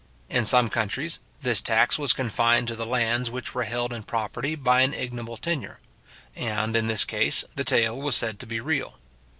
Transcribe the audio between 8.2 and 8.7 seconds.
to be